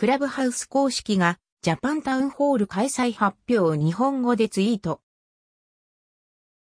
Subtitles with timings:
[0.00, 5.02] クラブハウス公式がジャパンタウンホール開催発表を日本語でツイート。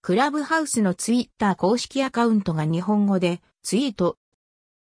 [0.02, 4.18] クラブハウスのツイッター公式アカウントが日本語でツイート。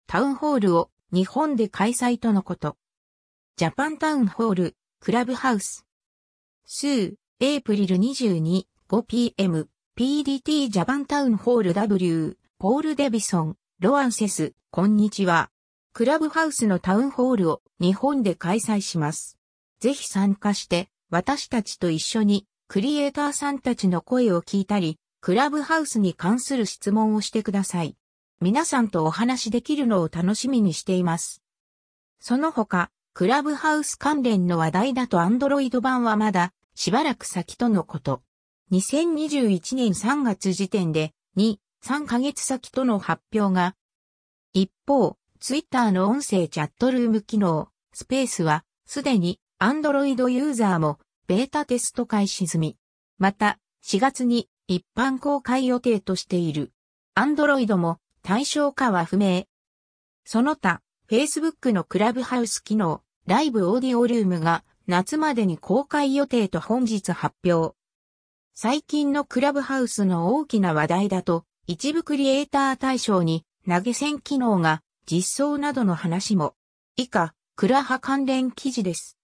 [0.05, 2.77] タウンホールを日本で開催とのこと。
[3.55, 5.87] ジャパンタウンホール、クラブハウス。
[6.63, 9.65] 数、エイプリル22、5pm、
[9.97, 15.52] PDT ジャパンタウンホール W、ポール・デビソン、ロアンセス、こんにちは。
[15.95, 19.37] クラブハウスのタウンホールを日本で開催します。
[19.79, 27.95] ぜひ参加して、私たちと一緒に、クリエイターさんたちの声を聞いたり、クラブハウスに関する質問をしてください。
[28.41, 31.43] 皆さんとお話しできるのを楽しみにしています。
[32.19, 38.23] その他、クラブハウス関連の話題だと Android 版はまだしばらく先とのこと。
[38.71, 43.75] 2021年3月時点で2、3ヶ月先との発表が。
[44.53, 52.77] 一方、ツイッターの音声チャットルーム機能、スペースは、すでに、アンドロイドユーザーも、ベータテスト開始済み。
[53.17, 56.71] また、4月に、一般公開予定としている。
[57.13, 59.43] アンドロイドも、対象化は不明。
[60.23, 67.75] その他、Facebook のクラブハウス機能、ライブオーディオルームが、夏までに公開予定と本日発表。
[68.53, 76.55] 最近のクラブハウスの大きな話題だと、一部クリエイター対象に投げ銭機能が実装などの話も。
[76.95, 79.17] 以下、クラハ関連記事です。